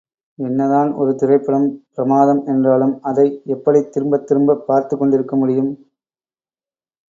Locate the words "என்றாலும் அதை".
2.45-3.41